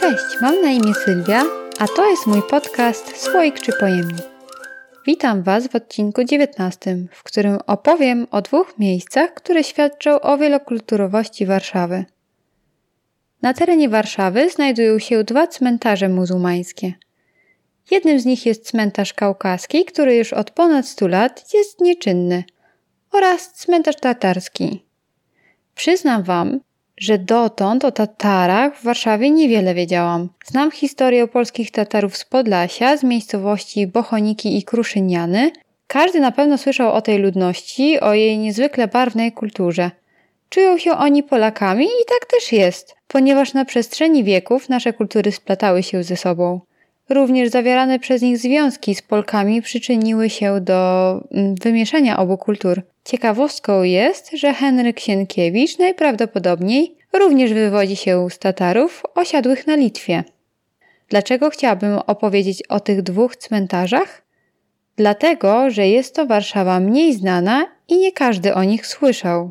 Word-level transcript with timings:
Cześć, 0.00 0.40
mam 0.40 0.62
na 0.62 0.70
imię 0.70 0.94
Sylwia, 0.94 1.44
a 1.78 1.88
to 1.88 2.10
jest 2.10 2.26
mój 2.26 2.42
podcast 2.50 3.16
Słoik 3.16 3.60
czy 3.60 3.72
Pojemnik. 3.80 4.26
Witam 5.06 5.42
Was 5.42 5.66
w 5.66 5.74
odcinku 5.74 6.24
19, 6.24 6.96
w 7.10 7.22
którym 7.22 7.58
opowiem 7.66 8.26
o 8.30 8.42
dwóch 8.42 8.78
miejscach, 8.78 9.34
które 9.34 9.64
świadczą 9.64 10.20
o 10.20 10.38
wielokulturowości 10.38 11.46
Warszawy. 11.46 12.04
Na 13.42 13.54
terenie 13.54 13.88
Warszawy 13.88 14.50
znajdują 14.50 14.98
się 14.98 15.24
dwa 15.24 15.46
cmentarze 15.46 16.08
muzułmańskie. 16.08 16.92
Jednym 17.90 18.20
z 18.20 18.24
nich 18.24 18.46
jest 18.46 18.66
cmentarz 18.66 19.14
kaukaski, 19.14 19.84
który 19.84 20.16
już 20.16 20.32
od 20.32 20.50
ponad 20.50 20.86
100 20.86 21.08
lat 21.08 21.54
jest 21.54 21.80
nieczynny, 21.80 22.44
oraz 23.12 23.52
cmentarz 23.52 23.96
tatarski. 23.96 24.84
Przyznam 25.74 26.22
Wam, 26.22 26.60
że 26.98 27.18
dotąd 27.18 27.84
o 27.84 27.92
Tatarach 27.92 28.76
w 28.76 28.84
Warszawie 28.84 29.30
niewiele 29.30 29.74
wiedziałam. 29.74 30.28
Znam 30.46 30.70
historię 30.70 31.28
polskich 31.28 31.70
Tatarów 31.70 32.16
z 32.16 32.24
Podlasia, 32.24 32.96
z 32.96 33.04
miejscowości 33.04 33.86
Bochoniki 33.86 34.58
i 34.58 34.62
Kruszyniany. 34.62 35.50
Każdy 35.86 36.20
na 36.20 36.32
pewno 36.32 36.58
słyszał 36.58 36.92
o 36.92 37.02
tej 37.02 37.18
ludności, 37.18 38.00
o 38.00 38.14
jej 38.14 38.38
niezwykle 38.38 38.88
barwnej 38.88 39.32
kulturze. 39.32 39.90
Czują 40.48 40.78
się 40.78 40.92
oni 40.92 41.22
Polakami 41.22 41.84
i 41.84 42.04
tak 42.08 42.30
też 42.30 42.52
jest, 42.52 42.94
ponieważ 43.08 43.54
na 43.54 43.64
przestrzeni 43.64 44.24
wieków 44.24 44.68
nasze 44.68 44.92
kultury 44.92 45.32
splatały 45.32 45.82
się 45.82 46.02
ze 46.02 46.16
sobą. 46.16 46.60
Również 47.08 47.48
zawierane 47.48 47.98
przez 47.98 48.22
nich 48.22 48.38
związki 48.38 48.94
z 48.94 49.02
Polkami 49.02 49.62
przyczyniły 49.62 50.30
się 50.30 50.60
do 50.60 51.10
mm, 51.32 51.54
wymieszania 51.54 52.18
obu 52.18 52.38
kultur. 52.38 52.82
Ciekawostką 53.04 53.82
jest, 53.82 54.30
że 54.32 54.54
Henryk 54.54 55.00
Sienkiewicz 55.00 55.78
najprawdopodobniej 55.78 56.96
również 57.12 57.52
wywodzi 57.52 57.96
się 57.96 58.30
z 58.30 58.38
Tatarów 58.38 59.02
osiadłych 59.14 59.66
na 59.66 59.76
Litwie. 59.76 60.24
Dlaczego 61.08 61.50
chciałabym 61.50 61.98
opowiedzieć 61.98 62.62
o 62.62 62.80
tych 62.80 63.02
dwóch 63.02 63.36
cmentarzach? 63.36 64.22
Dlatego, 64.96 65.70
że 65.70 65.88
jest 65.88 66.14
to 66.14 66.26
Warszawa 66.26 66.80
mniej 66.80 67.14
znana 67.14 67.66
i 67.88 67.98
nie 67.98 68.12
każdy 68.12 68.54
o 68.54 68.64
nich 68.64 68.86
słyszał. 68.86 69.50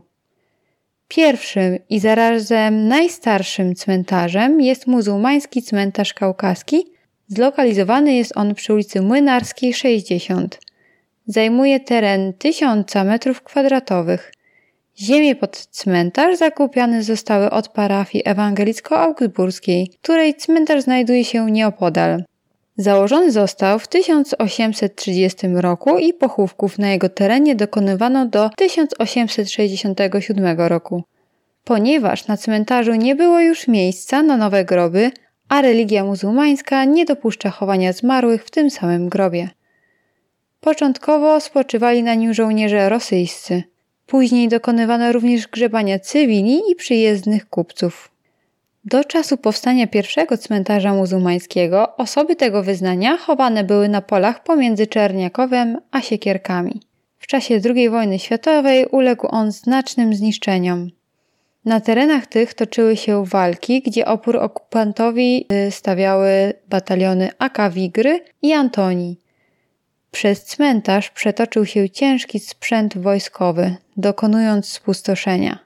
Pierwszym 1.08 1.78
i 1.90 2.00
zarazem 2.00 2.88
najstarszym 2.88 3.76
cmentarzem 3.76 4.62
jest 4.62 4.88
muzułmański 4.88 5.62
cmentarz 5.62 6.14
kaukaski. 6.14 6.95
Zlokalizowany 7.28 8.14
jest 8.14 8.38
on 8.38 8.56
przy 8.56 8.74
ulicy 8.74 9.02
Młynarskiej 9.02 9.74
60. 9.74 10.60
Zajmuje 11.28 11.80
teren 11.80 12.34
tysiąca 12.34 13.04
metrów 13.04 13.42
kwadratowych. 13.42 14.34
Ziemie 15.00 15.36
pod 15.36 15.68
cmentarz 15.72 16.38
zakupione 16.38 17.04
zostały 17.04 17.50
od 17.50 17.68
parafii 17.68 18.24
ewangelicko-augsburskiej, 18.24 19.88
której 20.02 20.36
cmentarz 20.36 20.82
znajduje 20.82 21.26
się 21.26 21.52
nieopodal. 21.52 22.24
Założony 22.78 23.32
został 23.32 23.80
w 23.80 23.88
1830 23.88 25.48
roku 25.48 25.98
i 25.98 26.14
pochówków 26.14 26.80
na 26.80 26.90
jego 26.90 27.10
terenie 27.10 27.56
dokonywano 27.56 28.26
do 28.26 28.50
1867 28.58 30.58
roku. 30.58 31.04
Ponieważ 31.64 32.28
na 32.28 32.38
cmentarzu 32.38 32.96
nie 32.96 33.16
było 33.16 33.40
już 33.40 33.68
miejsca 33.68 34.24
na 34.24 34.38
nowe 34.38 34.66
groby, 34.66 35.12
a 35.50 35.62
religia 35.62 36.04
muzułmańska 36.04 36.86
nie 36.86 37.06
dopuszcza 37.06 37.50
chowania 37.50 37.94
zmarłych 37.94 38.46
w 38.46 38.52
tym 38.52 38.70
samym 38.70 39.10
grobie. 39.10 39.50
Początkowo 40.62 41.40
spoczywali 41.40 42.04
na 42.04 42.16
nim 42.16 42.34
żołnierze 42.34 42.90
rosyjscy. 42.90 43.64
Później 44.06 44.48
dokonywano 44.48 45.12
również 45.12 45.48
grzebania 45.48 46.00
cywili 46.00 46.62
i 46.72 46.76
przyjezdnych 46.76 47.50
kupców. 47.50 48.12
Do 48.86 49.04
czasu 49.04 49.38
powstania 49.38 49.88
pierwszego 49.88 50.38
cmentarza 50.38 50.94
muzułmańskiego 50.94 51.96
osoby 51.96 52.36
tego 52.36 52.64
wyznania 52.64 53.18
chowane 53.18 53.64
były 53.64 53.90
na 53.90 54.02
polach 54.02 54.44
pomiędzy 54.44 54.88
Czerniakowem 54.88 55.78
a 55.92 56.02
Siekierkami. 56.02 56.82
W 57.18 57.28
czasie 57.28 57.60
II 57.76 57.90
wojny 57.90 58.20
światowej 58.20 58.86
uległ 58.86 59.28
on 59.30 59.52
znacznym 59.52 60.16
zniszczeniom. 60.16 60.90
Na 61.66 61.80
terenach 61.80 62.28
tych 62.28 62.54
toczyły 62.54 62.98
się 62.98 63.26
walki, 63.26 63.82
gdzie 63.82 64.06
opór 64.06 64.38
okupantowi 64.38 65.46
y, 65.68 65.72
stawiały 65.72 66.54
bataliony 66.70 67.30
AK 67.40 67.58
Wigry 67.72 68.20
i 68.42 68.54
Antoni. 68.54 69.20
Przez 70.12 70.44
cmentarz 70.44 71.10
przetoczył 71.10 71.66
się 71.66 71.90
ciężki 71.90 72.40
sprzęt 72.40 72.98
wojskowy, 72.98 73.76
dokonując 73.98 74.68
spustoszenia. 74.68 75.60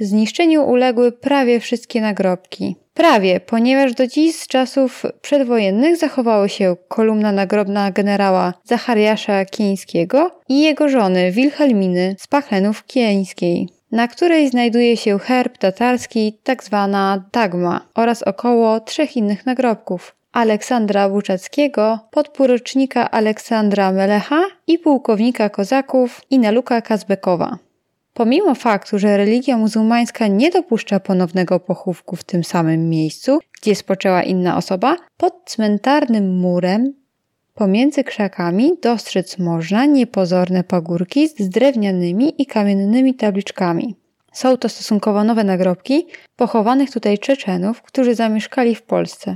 Zniszczeniu 0.00 0.64
uległy 0.64 1.12
prawie 1.12 1.60
wszystkie 1.60 2.00
nagrobki. 2.00 2.76
Prawie, 2.94 3.40
ponieważ 3.40 3.94
do 3.94 4.06
dziś 4.06 4.36
z 4.36 4.46
czasów 4.46 5.02
przedwojennych 5.22 5.96
zachowała 5.96 6.48
się 6.48 6.76
kolumna 6.88 7.32
nagrobna 7.32 7.90
generała 7.90 8.54
Zachariasza 8.64 9.44
Kieńskiego 9.44 10.30
i 10.48 10.60
jego 10.60 10.88
żony 10.88 11.32
Wilhelminy 11.32 12.16
z 12.18 12.26
Pachlenów 12.26 12.86
Kieńskiej, 12.86 13.68
na 13.92 14.08
której 14.08 14.48
znajduje 14.48 14.96
się 14.96 15.18
herb 15.18 15.58
tatarski 15.58 16.38
tzw. 16.44 16.88
Tak 16.92 17.20
tagma 17.30 17.80
oraz 17.94 18.22
około 18.22 18.80
trzech 18.80 19.16
innych 19.16 19.46
nagrobków. 19.46 20.14
Aleksandra 20.32 21.08
Buczackiego, 21.08 21.98
podporucznika 22.10 23.10
Aleksandra 23.10 23.92
Melecha 23.92 24.42
i 24.66 24.78
pułkownika 24.78 25.48
kozaków 25.48 26.20
Inaluka 26.30 26.82
Kazbekowa. 26.82 27.58
Pomimo 28.14 28.54
faktu, 28.54 28.98
że 28.98 29.16
religia 29.16 29.56
muzułmańska 29.56 30.26
nie 30.26 30.50
dopuszcza 30.50 31.00
ponownego 31.00 31.60
pochówku 31.60 32.16
w 32.16 32.24
tym 32.24 32.44
samym 32.44 32.88
miejscu, 32.88 33.38
gdzie 33.60 33.74
spoczęła 33.74 34.22
inna 34.22 34.56
osoba, 34.56 34.96
pod 35.16 35.34
cmentarnym 35.44 36.38
murem 36.38 37.01
pomiędzy 37.54 38.04
krzakami 38.04 38.72
dostrzec 38.82 39.38
można 39.38 39.84
niepozorne 39.84 40.64
pagórki 40.64 41.28
z 41.28 41.48
drewnianymi 41.48 42.42
i 42.42 42.46
kamiennymi 42.46 43.14
tabliczkami. 43.14 43.96
Są 44.32 44.56
to 44.56 44.68
stosunkowo 44.68 45.24
nowe 45.24 45.44
nagrobki 45.44 46.06
pochowanych 46.36 46.90
tutaj 46.90 47.18
Czeczenów, 47.18 47.82
którzy 47.82 48.14
zamieszkali 48.14 48.74
w 48.74 48.82
Polsce. 48.82 49.34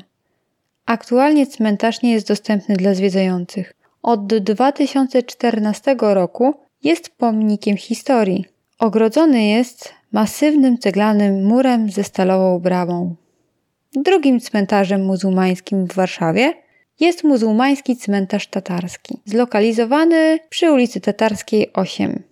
Aktualnie 0.87 1.47
cmentarz 1.47 2.03
nie 2.03 2.13
jest 2.13 2.29
dostępny 2.29 2.77
dla 2.77 2.95
zwiedzających. 2.95 3.73
Od 4.03 4.27
2014 4.27 5.97
roku 6.01 6.55
jest 6.83 7.09
pomnikiem 7.09 7.77
historii. 7.77 8.45
Ogrodzony 8.79 9.45
jest 9.45 9.95
masywnym 10.13 10.79
ceglanym 10.79 11.45
murem 11.45 11.91
ze 11.91 12.05
stalową 12.05 12.59
bramą. 12.59 13.15
Drugim 13.93 14.41
cmentarzem 14.41 15.05
muzułmańskim 15.05 15.87
w 15.87 15.95
Warszawie 15.95 16.55
jest 17.01 17.25
muzułmański 17.25 17.97
cmentarz 17.97 18.47
tatarski, 18.47 19.21
zlokalizowany 19.25 20.39
przy 20.49 20.73
ulicy 20.73 21.01
Tatarskiej 21.01 21.73
8. 21.73 22.23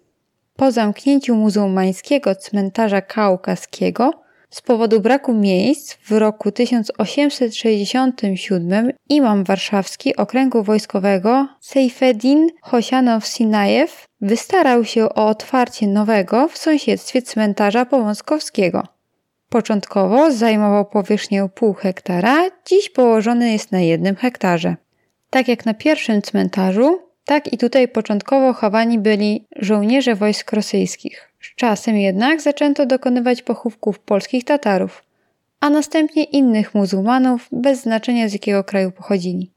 Po 0.57 0.73
zamknięciu 0.73 1.35
muzułmańskiego 1.35 2.35
cmentarza 2.35 3.03
kaukaskiego 3.03 4.11
z 4.51 4.63
powodu 4.63 5.01
braku 5.01 5.35
miejsc 5.35 5.95
w 5.95 6.13
roku 6.13 6.53
1867 6.53 8.93
imam 9.09 9.45
warszawski 9.45 10.17
okręgu 10.17 10.63
wojskowego 10.63 11.49
Sejfedin 11.61 12.49
Hosianow 12.63 13.27
Sinajew 13.27 14.05
wystarał 14.21 14.85
się 14.85 15.05
o 15.05 15.29
otwarcie 15.29 15.87
nowego 15.87 16.49
w 16.49 16.59
sąsiedztwie 16.59 17.23
cmentarza 17.23 17.85
powązkowskiego. 17.85 18.83
Początkowo 19.55 20.33
zajmował 20.33 20.85
powierzchnię 20.85 21.49
pół 21.55 21.75
hektara, 21.75 22.51
dziś 22.67 22.91
położony 22.91 23.53
jest 23.53 23.73
na 23.73 23.81
jednym 23.81 24.17
hektarze. 24.17 24.77
Tak 25.31 25.49
jak 25.49 25.67
na 25.67 25.75
pierwszym 25.75 26.23
cmentarzu, 26.23 26.99
tak 27.25 27.53
i 27.53 27.59
tutaj 27.59 27.89
początkowo 27.89 28.53
chowani 28.53 28.99
byli 28.99 29.47
żołnierze 29.57 30.15
wojsk 30.15 30.53
rosyjskich. 30.53 31.33
Z 31.41 31.55
czasem 31.55 31.97
jednak 31.97 32.41
zaczęto 32.41 32.87
dokonywać 32.87 33.43
pochówków 33.43 33.99
polskich 33.99 34.45
Tatarów, 34.45 35.05
a 35.61 35.71
następnie 35.71 36.25
innych 36.25 36.75
muzułmanów 36.75 37.49
bez 37.53 37.83
znaczenia 37.83 38.29
z 38.29 38.33
jakiego 38.33 38.65
kraju 38.65 38.91
pochodzili. 38.91 39.51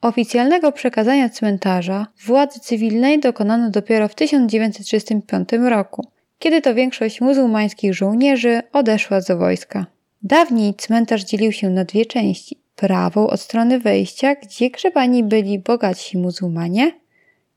Oficjalnego 0.00 0.72
przekazania 0.72 1.28
cmentarza 1.28 2.06
władzy 2.26 2.60
cywilnej 2.60 3.20
dokonano 3.20 3.70
dopiero 3.70 4.08
w 4.08 4.14
1935 4.14 5.48
roku, 5.68 6.06
kiedy 6.42 6.62
to 6.62 6.74
większość 6.74 7.20
muzułmańskich 7.20 7.94
żołnierzy 7.94 8.62
odeszła 8.72 9.20
z 9.20 9.38
wojska. 9.38 9.86
Dawniej 10.22 10.74
cmentarz 10.74 11.24
dzielił 11.24 11.52
się 11.52 11.70
na 11.70 11.84
dwie 11.84 12.06
części. 12.06 12.58
Prawą 12.76 13.26
od 13.26 13.40
strony 13.40 13.78
wejścia, 13.78 14.34
gdzie 14.34 14.70
grzebani 14.70 15.24
byli 15.24 15.58
bogatsi 15.58 16.18
muzułmanie, 16.18 16.92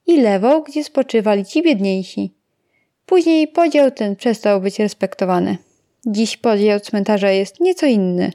i 0.07 0.21
lewą, 0.21 0.61
gdzie 0.61 0.83
spoczywali 0.83 1.45
ci 1.45 1.63
biedniejsi. 1.63 2.33
Później 3.05 3.47
podział 3.47 3.91
ten 3.91 4.15
przestał 4.15 4.61
być 4.61 4.79
respektowany. 4.79 5.57
Dziś 6.05 6.37
podział 6.37 6.79
cmentarza 6.79 7.31
jest 7.31 7.59
nieco 7.59 7.85
inny. 7.85 8.31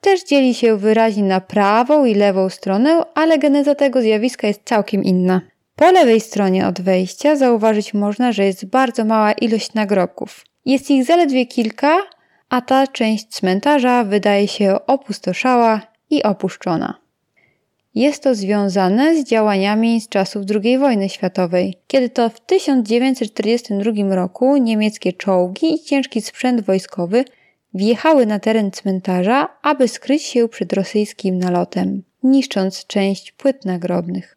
Też 0.00 0.24
dzieli 0.24 0.54
się 0.54 0.76
wyraźnie 0.76 1.22
na 1.22 1.40
prawą 1.40 2.04
i 2.04 2.14
lewą 2.14 2.48
stronę, 2.48 3.02
ale 3.14 3.38
geneza 3.38 3.74
tego 3.74 4.02
zjawiska 4.02 4.46
jest 4.46 4.60
całkiem 4.64 5.04
inna. 5.04 5.40
Po 5.76 5.90
lewej 5.90 6.20
stronie 6.20 6.66
od 6.66 6.80
wejścia 6.80 7.36
zauważyć 7.36 7.94
można, 7.94 8.32
że 8.32 8.44
jest 8.44 8.66
bardzo 8.66 9.04
mała 9.04 9.32
ilość 9.32 9.74
nagrobków. 9.74 10.44
Jest 10.64 10.90
ich 10.90 11.04
zaledwie 11.04 11.46
kilka, 11.46 11.96
a 12.48 12.60
ta 12.60 12.86
część 12.86 13.28
cmentarza 13.28 14.04
wydaje 14.04 14.48
się 14.48 14.86
opustoszała 14.86 15.80
i 16.10 16.22
opuszczona. 16.22 16.94
Jest 17.94 18.22
to 18.22 18.34
związane 18.34 19.16
z 19.16 19.24
działaniami 19.24 20.00
z 20.00 20.08
czasów 20.08 20.42
II 20.64 20.78
wojny 20.78 21.08
światowej, 21.08 21.74
kiedy 21.86 22.10
to 22.10 22.30
w 22.30 22.40
1942 22.40 24.14
roku 24.14 24.56
niemieckie 24.56 25.12
czołgi 25.12 25.74
i 25.74 25.84
ciężki 25.84 26.22
sprzęt 26.22 26.60
wojskowy 26.60 27.24
wjechały 27.74 28.26
na 28.26 28.38
teren 28.38 28.70
cmentarza, 28.70 29.48
aby 29.62 29.88
skryć 29.88 30.22
się 30.22 30.48
przed 30.48 30.72
rosyjskim 30.72 31.38
nalotem, 31.38 32.02
niszcząc 32.22 32.86
część 32.86 33.32
płyt 33.32 33.64
nagrobnych. 33.64 34.35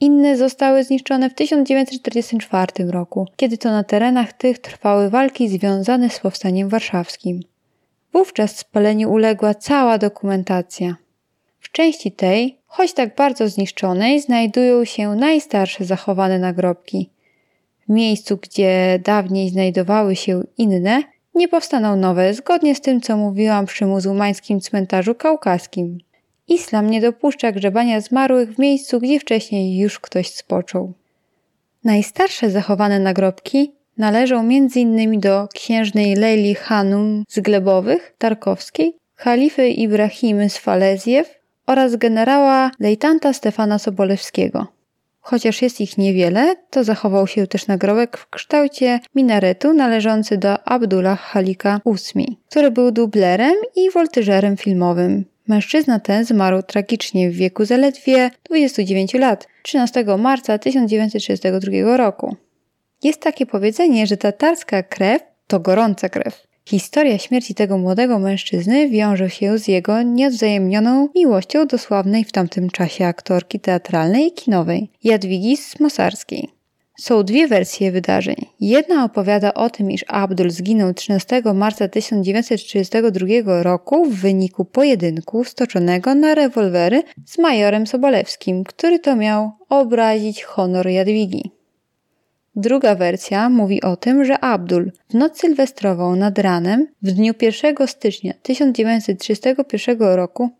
Inne 0.00 0.36
zostały 0.36 0.84
zniszczone 0.84 1.30
w 1.30 1.34
1944 1.34 2.90
roku, 2.90 3.26
kiedy 3.36 3.58
to 3.58 3.70
na 3.70 3.84
terenach 3.84 4.32
tych 4.32 4.58
trwały 4.58 5.10
walki 5.10 5.48
związane 5.48 6.10
z 6.10 6.20
powstaniem 6.20 6.68
warszawskim. 6.68 7.40
Wówczas 8.12 8.56
spaleniu 8.56 9.12
uległa 9.12 9.54
cała 9.54 9.98
dokumentacja. 9.98 10.96
W 11.60 11.72
części 11.72 12.12
tej, 12.12 12.58
choć 12.66 12.92
tak 12.92 13.16
bardzo 13.16 13.48
zniszczonej, 13.48 14.20
znajdują 14.20 14.84
się 14.84 15.14
najstarsze 15.14 15.84
zachowane 15.84 16.38
nagrobki. 16.38 17.10
W 17.86 17.92
miejscu, 17.92 18.36
gdzie 18.36 19.00
dawniej 19.04 19.50
znajdowały 19.50 20.16
się 20.16 20.42
inne, 20.58 21.02
nie 21.34 21.48
powstaną 21.48 21.96
nowe, 21.96 22.34
zgodnie 22.34 22.74
z 22.74 22.80
tym, 22.80 23.00
co 23.00 23.16
mówiłam 23.16 23.66
przy 23.66 23.86
muzułmańskim 23.86 24.60
cmentarzu 24.60 25.14
kaukaskim. 25.14 25.98
Islam 26.48 26.90
nie 26.90 27.00
dopuszcza 27.00 27.52
grzebania 27.52 28.00
zmarłych 28.00 28.54
w 28.54 28.58
miejscu, 28.58 29.00
gdzie 29.00 29.20
wcześniej 29.20 29.78
już 29.78 30.00
ktoś 30.00 30.30
spoczął. 30.30 30.92
Najstarsze 31.84 32.50
zachowane 32.50 33.00
nagrobki 33.00 33.72
należą 33.98 34.40
m.in. 34.40 35.20
do 35.20 35.48
księżnej 35.54 36.14
Leili 36.14 36.54
Hanum 36.54 37.24
z 37.28 37.40
Glebowych, 37.40 38.14
Tarkowskiej, 38.18 38.96
halify 39.14 39.68
Ibrahimy 39.68 40.50
z 40.50 40.58
Falezjew 40.58 41.34
oraz 41.66 41.96
generała 41.96 42.70
lejtanta 42.80 43.32
Stefana 43.32 43.78
Sobolewskiego. 43.78 44.66
Chociaż 45.20 45.62
jest 45.62 45.80
ich 45.80 45.98
niewiele, 45.98 46.56
to 46.70 46.84
zachował 46.84 47.26
się 47.26 47.46
też 47.46 47.66
nagrobek 47.66 48.16
w 48.16 48.30
kształcie 48.30 49.00
minaretu 49.14 49.74
należący 49.74 50.38
do 50.38 50.68
Abdullah 50.68 51.20
Halika 51.20 51.80
VIII, 51.86 52.38
który 52.50 52.70
był 52.70 52.90
dublerem 52.90 53.54
i 53.76 53.90
woltyżerem 53.90 54.56
filmowym. 54.56 55.24
Mężczyzna 55.48 56.00
ten 56.00 56.24
zmarł 56.24 56.62
tragicznie 56.62 57.30
w 57.30 57.34
wieku 57.34 57.64
zaledwie 57.64 58.30
29 58.44 59.14
lat 59.14 59.46
13 59.62 60.04
marca 60.18 60.58
1932 60.58 61.96
roku. 61.96 62.36
Jest 63.02 63.20
takie 63.20 63.46
powiedzenie, 63.46 64.06
że 64.06 64.16
tatarska 64.16 64.82
krew 64.82 65.22
to 65.46 65.60
gorąca 65.60 66.08
krew. 66.08 66.46
Historia 66.68 67.18
śmierci 67.18 67.54
tego 67.54 67.78
młodego 67.78 68.18
mężczyzny 68.18 68.88
wiąże 68.88 69.30
się 69.30 69.58
z 69.58 69.68
jego 69.68 70.02
nieodwzajemnioną 70.02 71.08
miłością 71.14 71.66
do 71.66 71.78
sławnej 71.78 72.24
w 72.24 72.32
tamtym 72.32 72.70
czasie 72.70 73.06
aktorki 73.06 73.60
teatralnej 73.60 74.26
i 74.26 74.32
kinowej 74.32 74.90
Jadwigi 75.04 75.56
Smosarskiej. 75.56 76.55
Są 76.98 77.22
dwie 77.22 77.48
wersje 77.48 77.92
wydarzeń. 77.92 78.36
Jedna 78.60 79.04
opowiada 79.04 79.54
o 79.54 79.70
tym, 79.70 79.90
iż 79.90 80.04
Abdul 80.08 80.50
zginął 80.50 80.94
13 80.94 81.42
marca 81.54 81.88
1932 81.88 83.62
roku 83.62 84.04
w 84.04 84.14
wyniku 84.14 84.64
pojedynku 84.64 85.44
stoczonego 85.44 86.14
na 86.14 86.34
rewolwery 86.34 87.02
z 87.26 87.38
majorem 87.38 87.86
Sobolewskim, 87.86 88.64
który 88.64 88.98
to 88.98 89.16
miał 89.16 89.50
obrazić 89.68 90.44
honor 90.44 90.88
Jadwigi. 90.88 91.50
Druga 92.56 92.94
wersja 92.94 93.48
mówi 93.48 93.82
o 93.82 93.96
tym, 93.96 94.24
że 94.24 94.44
Abdul 94.44 94.92
w 95.08 95.14
noc 95.14 95.40
sylwestrową 95.40 96.16
nad 96.16 96.38
ranem 96.38 96.86
w 97.02 97.10
dniu 97.10 97.34
1 97.40 97.86
stycznia 97.86 98.32
1931 98.42 99.98
roku 99.98 100.50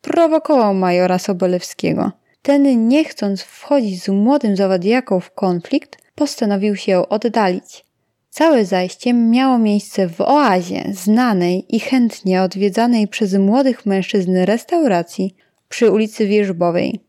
prowokował 0.00 0.74
majora 0.74 1.18
Sobolewskiego. 1.18 2.21
Ten, 2.42 2.88
nie 2.88 3.04
chcąc 3.04 3.42
wchodzić 3.42 4.02
z 4.02 4.08
młodym 4.08 4.56
zawadiaką 4.56 5.20
w 5.20 5.30
konflikt, 5.30 5.96
postanowił 6.14 6.76
się 6.76 7.08
oddalić. 7.08 7.84
Całe 8.30 8.64
zajście 8.64 9.12
miało 9.12 9.58
miejsce 9.58 10.08
w 10.08 10.20
oazie, 10.20 10.84
znanej 10.92 11.76
i 11.76 11.80
chętnie 11.80 12.42
odwiedzanej 12.42 13.08
przez 13.08 13.34
młodych 13.34 13.86
mężczyzn 13.86 14.36
restauracji 14.36 15.34
przy 15.68 15.90
ulicy 15.90 16.26
Wierzbowej. 16.26 17.00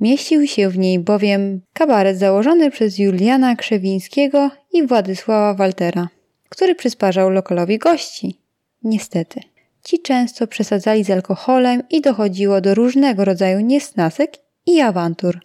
Mieścił 0.00 0.46
się 0.46 0.68
w 0.68 0.78
niej 0.78 0.98
bowiem 0.98 1.60
kabaret 1.72 2.18
założony 2.18 2.70
przez 2.70 2.98
Juliana 2.98 3.56
Krzewińskiego 3.56 4.50
i 4.72 4.86
Władysława 4.86 5.54
Waltera, 5.54 6.08
który 6.48 6.74
przysparzał 6.74 7.30
lokalowi 7.30 7.78
gości. 7.78 8.40
Niestety, 8.82 9.40
ci 9.84 9.98
często 9.98 10.46
przesadzali 10.46 11.04
z 11.04 11.10
alkoholem 11.10 11.82
i 11.90 12.00
dochodziło 12.00 12.60
do 12.60 12.74
różnego 12.74 13.24
rodzaju 13.24 13.60
niesnasek 13.60 14.45
i 14.66 14.80
awantur. 14.80 15.40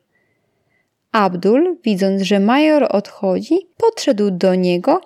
Abdul, 1.12 1.78
widząc, 1.84 2.22
że 2.22 2.40
major 2.40 2.88
odchodzi, 2.90 3.68
podszedł 3.78 4.32
do 4.32 4.56
niego 4.56 5.02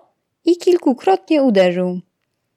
i 0.45 0.57
kilkukrotnie 0.57 1.43
uderzył. 1.43 1.99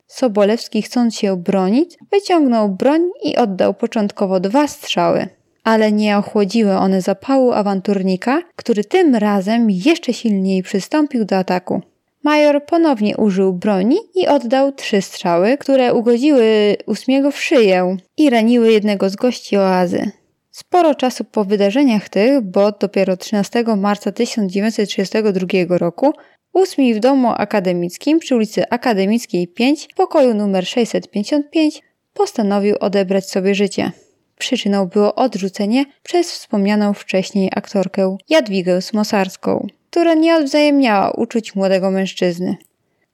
Sobolewski, 0.06 0.82
chcąc 0.82 1.16
się 1.16 1.36
bronić, 1.36 1.98
wyciągnął 2.12 2.68
broń 2.68 3.10
i 3.22 3.36
oddał 3.36 3.74
początkowo 3.74 4.40
dwa 4.40 4.68
strzały 4.68 5.28
ale 5.68 5.92
nie 5.92 6.18
ochłodziły 6.18 6.72
one 6.72 7.02
zapału 7.02 7.52
awanturnika, 7.52 8.42
który 8.56 8.84
tym 8.84 9.14
razem 9.14 9.70
jeszcze 9.70 10.12
silniej 10.12 10.62
przystąpił 10.62 11.24
do 11.24 11.36
ataku. 11.36 11.82
Major 12.22 12.66
ponownie 12.66 13.16
użył 13.16 13.52
broni 13.52 13.96
i 14.14 14.26
oddał 14.26 14.72
trzy 14.72 15.02
strzały, 15.02 15.56
które 15.58 15.94
ugodziły 15.94 16.76
ósmiego 16.86 17.30
w 17.30 17.40
szyję 17.40 17.96
i 18.16 18.30
raniły 18.30 18.72
jednego 18.72 19.10
z 19.10 19.16
gości 19.16 19.56
oazy. 19.56 20.10
Sporo 20.58 20.94
czasu 20.94 21.24
po 21.24 21.44
wydarzeniach 21.44 22.08
tych, 22.08 22.40
bo 22.40 22.72
dopiero 22.72 23.16
13 23.16 23.64
marca 23.76 24.12
1932 24.12 25.78
roku, 25.78 26.12
ósmi 26.52 26.94
w 26.94 27.00
domu 27.00 27.32
akademickim 27.36 28.18
przy 28.18 28.36
ulicy 28.36 28.68
Akademickiej 28.70 29.48
5 29.48 29.88
w 29.92 29.94
pokoju 29.94 30.34
numer 30.34 30.66
655 30.66 31.82
postanowił 32.14 32.76
odebrać 32.80 33.30
sobie 33.30 33.54
życie. 33.54 33.92
Przyczyną 34.38 34.86
było 34.86 35.14
odrzucenie 35.14 35.84
przez 36.02 36.32
wspomnianą 36.32 36.94
wcześniej 36.94 37.50
aktorkę 37.56 38.16
Jadwigę 38.28 38.82
Smosarską, 38.82 39.66
która 39.90 40.14
nie 40.14 40.36
odwzajemniała 40.36 41.10
uczuć 41.10 41.54
młodego 41.54 41.90
mężczyzny. 41.90 42.56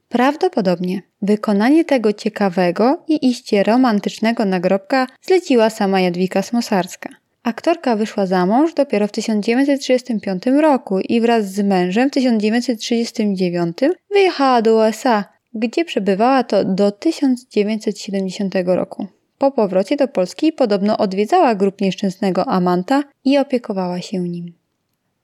Prawdopodobnie 0.08 1.02
wykonanie 1.23 1.85
tego 1.85 2.12
ciekawego 2.12 3.05
i 3.08 3.29
iście 3.29 3.62
romantycznego 3.62 4.44
nagrobka 4.44 5.06
zleciła 5.23 5.70
sama 5.70 6.00
Jadwiga 6.00 6.43
Smosarska. 6.43 7.24
Aktorka 7.44 7.96
wyszła 7.96 8.27
za 8.27 8.46
mąż 8.46 8.74
dopiero 8.74 9.06
w 9.06 9.13
1935 9.13 10.46
roku 10.46 11.01
i 11.01 11.20
wraz 11.20 11.44
z 11.53 11.60
mężem 11.60 12.08
w 12.08 12.13
1939 12.13 13.79
wyjechała 14.10 14.63
do 14.63 14.77
USA, 14.77 15.24
gdzie 15.55 15.84
przebywała 15.84 16.44
to 16.44 16.65
do 16.65 16.93
1970 16.93 18.55
roku. 18.67 19.06
Po 19.39 19.51
powrocie 19.51 19.96
do 19.96 20.08
Polski 20.08 20.53
podobno 20.53 20.98
odwiedzała 20.98 21.55
grób 21.55 21.81
nieszczęsnego 21.81 22.48
Amanta 22.48 23.03
i 23.24 23.39
opiekowała 23.39 24.01
się 24.01 24.19
nim. 24.19 24.53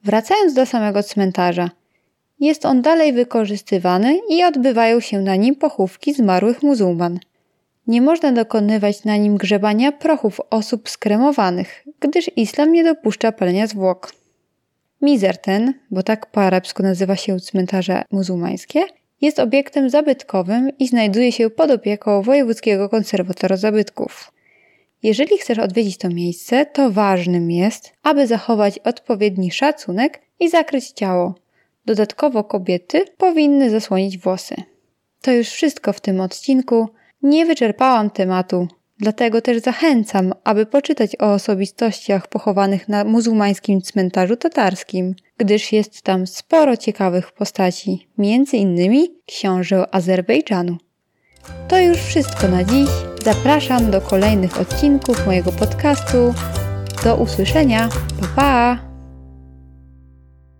Wracając 0.04 0.54
do 0.54 0.66
samego 0.66 1.02
cmentarza, 1.02 1.70
jest 2.40 2.66
on 2.66 2.82
dalej 2.82 3.12
wykorzystywany 3.12 4.18
i 4.28 4.44
odbywają 4.44 5.00
się 5.00 5.20
na 5.20 5.36
nim 5.36 5.56
pochówki 5.56 6.14
zmarłych 6.14 6.62
muzułman. 6.62 7.18
Nie 7.86 8.02
można 8.02 8.32
dokonywać 8.32 9.04
na 9.04 9.16
nim 9.16 9.36
grzebania 9.36 9.92
prochów 9.92 10.40
osób 10.50 10.88
skremowanych, 10.88 11.84
gdyż 12.00 12.30
islam 12.36 12.72
nie 12.72 12.84
dopuszcza 12.84 13.32
palenia 13.32 13.66
zwłok. 13.66 14.12
Mizer 15.02 15.38
ten, 15.38 15.74
bo 15.90 16.02
tak 16.02 16.26
po 16.26 16.42
arabsku 16.42 16.82
nazywa 16.82 17.16
się 17.16 17.40
cmentarze 17.40 18.02
muzułmańskie, 18.10 18.84
jest 19.20 19.38
obiektem 19.38 19.90
zabytkowym 19.90 20.70
i 20.78 20.88
znajduje 20.88 21.32
się 21.32 21.50
pod 21.50 21.70
opieką 21.70 22.22
Wojewódzkiego 22.22 22.88
Konserwatora 22.88 23.56
Zabytków. 23.56 24.32
Jeżeli 25.02 25.38
chcesz 25.38 25.58
odwiedzić 25.58 25.98
to 25.98 26.08
miejsce, 26.08 26.66
to 26.66 26.90
ważnym 26.90 27.50
jest, 27.50 27.92
aby 28.02 28.26
zachować 28.26 28.78
odpowiedni 28.78 29.50
szacunek 29.50 30.20
i 30.40 30.48
zakryć 30.48 30.90
ciało. 30.90 31.34
Dodatkowo 31.86 32.44
kobiety 32.44 33.04
powinny 33.16 33.70
zasłonić 33.70 34.18
włosy. 34.18 34.54
To 35.22 35.32
już 35.32 35.48
wszystko 35.48 35.92
w 35.92 36.00
tym 36.00 36.20
odcinku. 36.20 36.88
Nie 37.22 37.46
wyczerpałam 37.46 38.10
tematu, 38.10 38.68
Dlatego 39.00 39.40
też 39.40 39.62
zachęcam, 39.62 40.32
aby 40.44 40.66
poczytać 40.66 41.16
o 41.20 41.32
osobistościach 41.32 42.28
pochowanych 42.28 42.88
na 42.88 43.04
muzułmańskim 43.04 43.82
cmentarzu 43.82 44.36
tatarskim, 44.36 45.14
gdyż 45.38 45.72
jest 45.72 46.02
tam 46.02 46.26
sporo 46.26 46.76
ciekawych 46.76 47.32
postaci, 47.32 48.08
między 48.18 48.56
innymi 48.56 49.08
książę 49.26 49.94
Azerbejdżanu. 49.94 50.76
To 51.68 51.78
już 51.78 51.98
wszystko 51.98 52.48
na 52.48 52.64
dziś. 52.64 52.88
Zapraszam 53.24 53.90
do 53.90 54.00
kolejnych 54.00 54.60
odcinków 54.60 55.26
mojego 55.26 55.52
podcastu. 55.52 56.34
Do 57.04 57.16
usłyszenia. 57.16 57.88
Pa 58.20 58.26
pa! 58.36 58.89